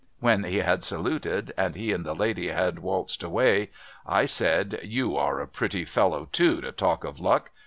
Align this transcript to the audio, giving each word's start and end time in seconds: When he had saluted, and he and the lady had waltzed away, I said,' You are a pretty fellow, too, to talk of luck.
When 0.19 0.45
he 0.45 0.57
had 0.61 0.83
saluted, 0.83 1.53
and 1.55 1.75
he 1.75 1.91
and 1.93 2.03
the 2.03 2.15
lady 2.15 2.47
had 2.47 2.79
waltzed 2.79 3.21
away, 3.21 3.69
I 4.03 4.25
said,' 4.25 4.79
You 4.99 5.15
are 5.15 5.39
a 5.39 5.47
pretty 5.47 5.85
fellow, 5.85 6.27
too, 6.31 6.59
to 6.61 6.71
talk 6.71 7.03
of 7.03 7.19
luck. 7.19 7.51